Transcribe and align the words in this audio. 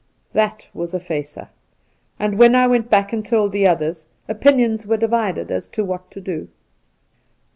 That 0.33 0.67
was 0.73 0.95
a 0.95 0.99
facer, 0.99 1.49
and 2.17 2.39
when 2.39 2.55
I 2.55 2.65
went 2.65 2.89
back 2.89 3.13
and 3.13 3.23
told 3.23 3.51
the 3.51 3.67
others, 3.67 4.07
opinions 4.27 4.87
were 4.87 4.97
divided 4.97 5.51
as 5.51 5.67
to 5.77 5.85
what 5.85 6.09
to 6.09 6.19
do. 6.19 6.47